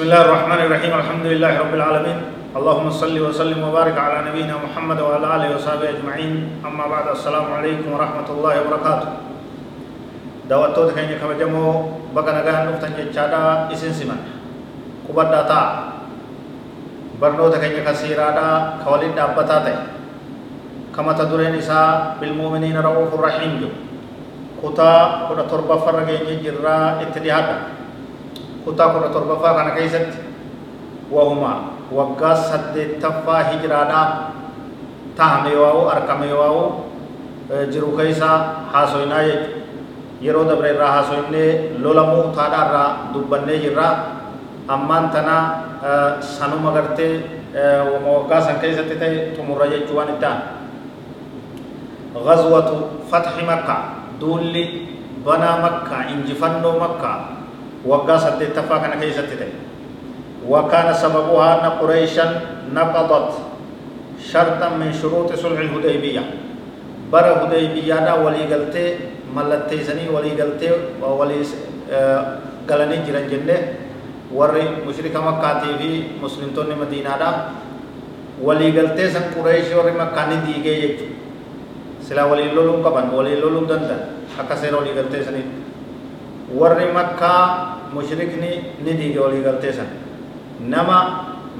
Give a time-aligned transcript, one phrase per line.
[0.00, 2.18] بسم الله الرحمن الرحيم الحمد لله رب العالمين
[2.56, 7.84] اللهم صل وسلم وبارك على نبينا محمد وعلى اله وصحبه اجمعين اما بعد السلام عليكم
[7.84, 9.08] ورحمه الله وبركاته
[10.48, 11.68] دعوتو كيني كبجمو
[12.16, 14.20] بقى نغان نفتن جچادا اسن سمن
[15.04, 15.60] كبدا تا
[17.20, 19.74] برنو كيني كسيرادا كولين دابتا تي
[20.96, 23.68] كما تدرين إساء بالمؤمنين رؤوف رحيم جو
[24.64, 24.92] كتا
[25.28, 27.56] كتا تربة فرقين جرا اتدهادا
[28.64, 30.18] kutaa kudha torbaffaa kana keessatti
[31.14, 31.52] wahuma
[31.98, 34.06] waggaa saddeettaffaa hijiraadhaa
[35.16, 36.62] tahame waa'u argame waa'u
[37.72, 38.28] jiru keessa
[38.72, 39.58] haasoynaa jechuudha
[40.26, 41.50] yeroo dabre irraa haasoynee
[41.82, 43.88] lola muutaadhaa irraa dubbannee jirra
[44.68, 45.36] ammaan tana
[46.36, 47.12] sanuma gartee
[48.06, 50.58] waggaa san keessatti ta'e xumurra jechuu waan itti aanu
[52.14, 52.70] غزوة
[53.10, 53.76] فتح مكة
[54.20, 54.64] دولي
[55.26, 57.12] بنا مكة انجفنو مكة
[57.84, 59.52] saddeettaffaa kana keessatti ta'e
[60.40, 62.26] وكان سببها أن قريشا
[62.72, 63.28] نقضت
[64.24, 66.24] شرطا من شروط صلح الهديبية
[67.12, 68.84] برا هديبية دا ولي قلتي
[69.36, 71.44] ملتي سني ولي قلتي ولي
[72.64, 73.56] قلني جرن جنة.
[74.32, 75.90] وري مشرك مكة في
[76.24, 77.30] مسلم توني مدينة دا
[78.40, 81.06] ولي قلتي سن قريش وري مكة نديجي يجو
[82.00, 84.00] سلا ولي لولم قبن ولي لولم دندن.
[84.40, 85.42] أكسر ولي قلتي سني
[86.58, 87.42] warri makkaa
[87.94, 88.50] mushrikni
[88.84, 89.86] ni diige walii galtee san
[90.74, 90.96] nama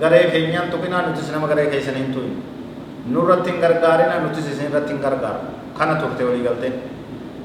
[0.00, 2.36] garee keenyaan tuqinaa nutis nama garee keessan hin tuqin
[3.12, 5.40] nurratti hin gargaarina nutis isin irratti hin gargaaru
[5.78, 6.74] kana turte walii galteen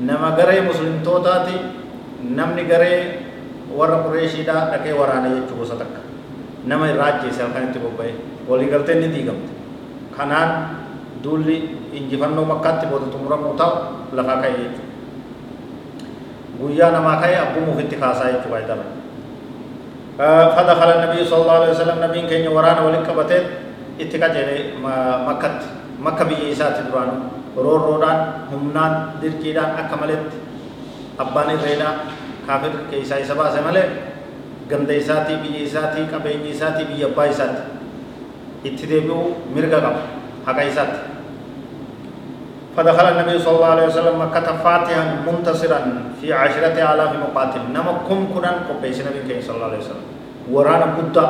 [0.09, 1.55] nama garee muslimtootaati
[2.39, 2.97] namni garee
[3.77, 6.01] warra qureeshiidhaa dhaqee waraana jechuu gosa takka
[6.71, 8.13] nama irraa ajjeese halkan itti bobba'e
[8.49, 9.51] walii galteen ni diigamte
[10.17, 10.49] kanaan
[11.23, 11.57] duulli
[11.99, 13.73] injifannoo makkaatti booda xumuramuu ta'u
[14.19, 14.82] lafaa ka'e jechuudha
[16.63, 18.85] guyyaa namaa ka'e abbuma ofitti kaasaa jechuudha jedhama.
[20.13, 23.45] فدخل النبي صلى الله عليه وسلم نبي كين ورانا ولك بتت
[23.97, 24.77] اتكاجه
[25.25, 25.51] مكة
[25.97, 27.09] مكة بيجي سات دران
[27.57, 28.17] رور رودان
[28.53, 30.29] همنان دركيدان أكملت
[31.19, 31.89] أباني ريدا
[32.47, 33.85] كافر كيسا يسبا سمله
[34.73, 35.35] isaatii
[36.89, 37.61] biyya abbaa isaati
[38.63, 40.01] itti deebi'uu mirga qaba
[40.47, 41.12] haqa isaatti
[42.77, 45.79] فدخل النبي صلى الله عليه وسلم مكة فاتحا منتصرا
[46.21, 47.63] في عشرة آلاف مقاتل.
[47.69, 50.05] نما كم كنان قبيس نبي كي صلى الله عليه وسلم.
[50.49, 51.25] ورانا بودا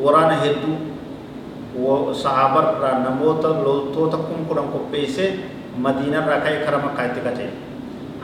[0.00, 0.72] ورانا هدو
[1.76, 2.62] وصحابة
[3.04, 5.16] نموتا لولتوتا كم كنان قبيس
[5.78, 7.48] مدينة راكاي كرم كايت كتي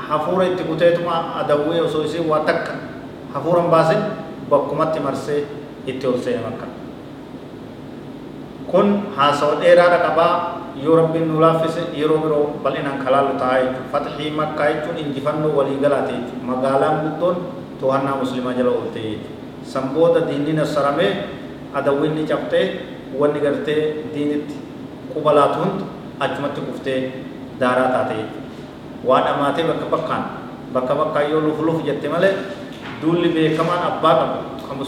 [0.09, 2.67] حفورة اتكوتيتما أدوية وسويسي واتك.
[3.35, 4.01] حفورا باسن
[4.51, 5.45] بقمت مرسي
[5.89, 6.69] اتولسي مكة.
[8.73, 10.29] كن حاسو ديرا رقبا
[11.41, 17.37] laaffise yeroo biroo bal'inaan kalaalu ta'a jechuudha fatxii makkaa jechuun injifannoo waliigalaati jechuudha magaalaan guddoon
[17.81, 19.31] to'annaa muslimaa jala oolte jechuudha
[19.73, 21.11] san booda diinni nassaramee
[21.75, 22.65] adawwiinni cabxee
[23.21, 23.81] wanni gartee
[24.15, 24.55] diinitti
[25.15, 25.85] quba laatu hundi
[26.21, 26.99] achumatti kuftee
[27.61, 30.25] daaraa taate jechuudha waa dhamaatee bakka bakkaan
[30.75, 32.35] bakka bakkaan yoo luf luf jette malee
[33.03, 34.15] duulli beekamaan abbaa
[34.69, 34.85] qabu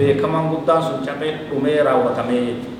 [0.00, 2.72] beekamaan guddaan sun cabee dhumee raawwatamee jechuudha.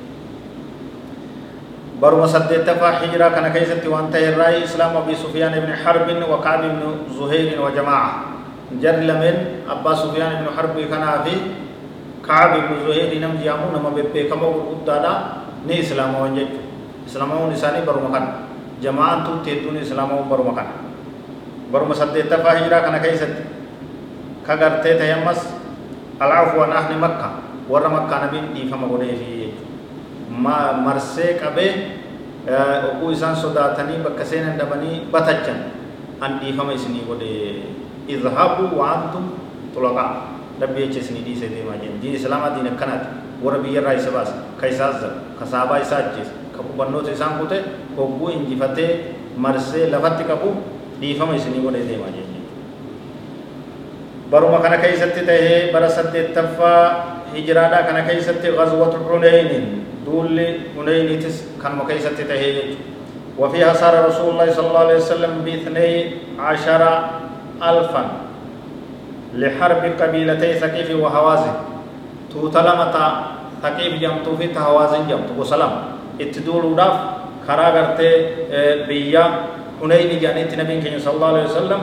[2.00, 6.64] Baruma saddeettaffaa hijiraa kana keessatti waan ta'e irraa Islaam Abii Sufiyaan ibn Harbin wa Ka'ab
[6.64, 6.80] ibn
[7.12, 8.40] Zuhayrin wa Jamaa'a.
[8.80, 11.36] Jarri lameen Abbaa Sufiyaan ibn Harbii kanaa fi
[12.24, 15.12] Ka'ab ibn Zuhayri nam jedhamu nama bebbeekamoo gurguddaadha
[15.68, 16.64] ni islaamawan jechuudha.
[17.04, 18.28] Islaamawan isaanii baruma kana.
[18.80, 20.72] Jamaa'aan tuutti hedduun islaamawan baruma kana.
[21.68, 23.44] Baruma saddeettaffaa hijiraa kana keessatti
[24.48, 25.59] kagartee ta'e ammas
[26.22, 27.28] العفو عن أهل مكة.
[27.70, 29.32] ورا مكة نبي دي فما غني في
[30.30, 31.70] ما مرسي كبه
[32.48, 35.58] أبو إنسان صداتني بكسين دبني بتجن.
[36.20, 37.32] أن دي فما إسني غني
[38.08, 39.24] اذهبوا وأنتم
[39.72, 40.10] طلقاء.
[40.62, 42.04] ربي يجسني دي سيدي ما جن.
[42.04, 43.02] دين إسلام دين كنات
[43.40, 44.28] ورا بيجر رايس باس
[44.60, 45.00] كيساز
[45.40, 47.64] كسابا إساجس كبو بنو تيسان كوته
[47.96, 48.88] كبو إنجي فتة
[49.40, 50.50] مرسي لفتي كبو.
[51.00, 52.12] دي فما إسني غني دي ما
[54.30, 61.84] جن baruma kana keessatti tahee bara saddeettaffaa hijiraadhaa kana keessatti ghazwatu huneynin duulli huneyniitis kanuma
[61.84, 62.88] keessatti tahee jechuudha
[63.40, 65.90] وفيها صار رسول الله صلى الله عليه وسلم باثني
[66.38, 66.82] عشر
[67.62, 68.04] ألفا
[69.34, 71.56] لحرب قبيلتي ثقيف وهوازن.
[72.32, 73.06] توتلمتا
[73.62, 75.72] ثقيف جمتو في تهوازن جمتو وسلام
[76.20, 76.96] اتدولوا داف
[77.46, 78.10] كرا غرتي
[78.84, 79.24] بيا.
[79.80, 81.80] حنين جانيت نبي صلى الله عليه وسلم.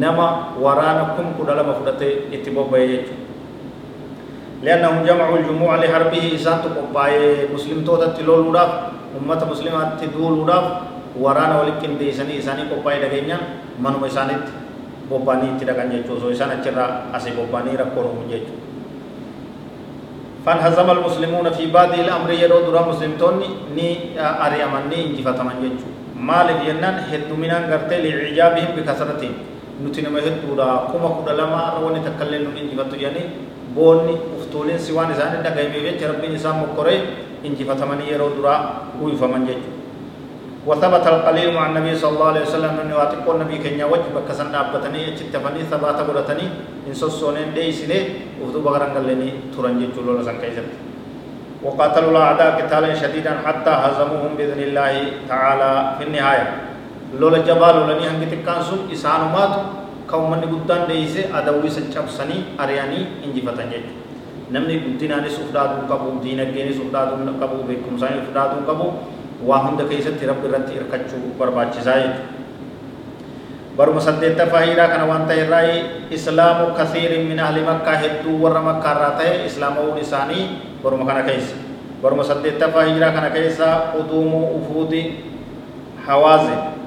[0.00, 0.28] نما
[0.60, 3.14] ورانكم كدلما فدته اتبوبا يجو
[4.62, 8.70] لأنهم جمعوا الجموع لحربه إسان تقبائي مسلم توتا تلول وداف
[9.18, 10.66] أمة مسلمات تدول وداف
[11.20, 13.38] ورانا ولكن ديساني إساني قبائي دقينيا
[13.82, 14.62] منو إسانيت
[15.12, 18.58] bobbanii itti dhaqan jechuu osoo isaan achirraa asii bobbanii rakkoon uumu jechuu
[20.42, 23.34] فانهزم المسلمون في بعض الامر يرو درا مسلمتون
[23.78, 25.88] ني اريمن ني انجفتمن جچو
[26.18, 29.34] مال ينن هدومنان غرتي لعجابهم بكثرتهم
[29.84, 33.22] نتنما هدودا كما كودا لما روني تكلل ني انجفتو يعني
[33.76, 36.96] بوني افتولين سوان زان دغايمي وچ ربي نسام مكوري
[37.46, 38.54] انجفتمن يرو درا
[39.02, 39.70] ويفمن جچو
[40.66, 45.00] وثبت القليل مع النبي صلى الله عليه وسلم من واتق النبي كن وجه بكسن دابتني
[45.10, 46.46] اتفني ثبات غرتني
[46.88, 47.98] ان سوسونين ديسني
[48.38, 50.70] وفدو بغران لني ترنج جلول سن كيزت
[51.62, 54.94] وقاتلوا الاعداء قتالا شديدا حتى هزموهم باذن الله
[55.28, 56.04] تعالى في
[57.12, 59.54] النهايه لولا جبال لني هنگي تكانسون اسانومات
[60.10, 64.02] كومني غدان ديسه ادوي سچبسني ارياني انجي فتنجي
[64.52, 68.86] namni guddinaanis ufdaaduu qabu diinagdeenis ufdaaduu qabu beekumsaanis ufdaaduu qabu
[69.48, 72.42] waa hunda keessatti rabbi irratti hirkachuu barbaachisaa jechuudha.
[73.76, 75.62] baruma saddeettaffaa hiiraa kana waan ta'e irraa
[76.10, 80.44] islaamu kasiirin min ahli makkaa hedduu warra makkaa irraa ta'e islaamawuun isaanii
[80.84, 81.56] baruma kana keessa
[82.02, 84.60] baruma saddeettaffaa hiiraa kana keessa uduumuu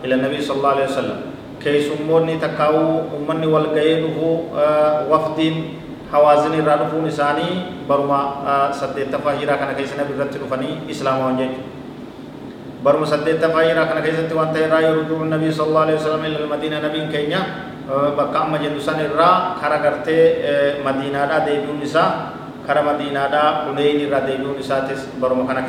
[0.06, 1.20] ufuudi hawaaze ila nabii sallallahu alaihi wasallam
[1.64, 4.54] keessummoonni takkaa'uu ummanni wal ga'ee dhufuu
[5.10, 5.80] wafdiin
[6.12, 11.74] hawaazin irraa dhufuun isaanii baruma saddeettaffaa hiiraa kana keessa nabi irratti dhufanii islaamawan jechuudha
[12.86, 16.86] برم سديت فايرا كان كيست وانت را يرجو النبي صلى الله عليه وسلم إلى المدينة
[16.86, 17.42] نبي كينيا
[17.90, 20.18] بقى ما جندسان را خرا غرتي
[20.86, 22.10] مدينه دا ديبون نساء
[22.70, 25.66] خرا مدينه دا حنين را ديبون نساء تس برم كان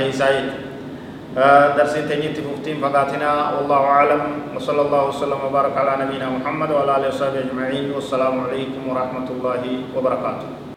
[1.37, 3.61] كيساي درس تنيت مفتين فقاتنا.
[3.61, 4.23] والله أعلم.
[4.57, 7.93] وصلى الله وسلم وبارك على نبينا محمد وعلى آله وصحبه أجمعين.
[7.93, 9.63] والسلام عليكم ورحمة الله
[9.97, 10.76] وبركاته.